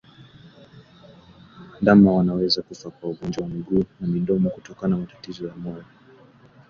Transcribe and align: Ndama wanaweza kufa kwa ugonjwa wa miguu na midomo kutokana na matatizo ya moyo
Ndama 1.81 2.11
wanaweza 2.15 2.61
kufa 2.61 2.89
kwa 2.89 3.09
ugonjwa 3.09 3.43
wa 3.43 3.49
miguu 3.49 3.83
na 3.99 4.07
midomo 4.07 4.49
kutokana 4.49 4.95
na 4.95 5.01
matatizo 5.01 5.47
ya 5.47 5.55
moyo 5.55 5.85